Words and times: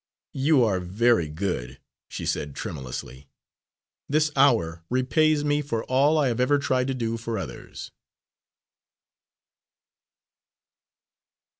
"You 0.33 0.63
are 0.63 0.79
very 0.79 1.27
good," 1.29 1.79
she 2.09 2.25
said 2.25 2.55
tremulously. 2.55 3.27
"This 4.09 4.31
hour 4.35 4.83
repays 4.89 5.43
me 5.45 5.61
for 5.61 5.83
all 5.83 6.17
I 6.17 6.29
have 6.29 6.39
ever 6.39 6.57
tried 6.57 6.87
to 6.87 6.95
do 6.95 7.17
for 7.17 7.37
others." 7.37 7.91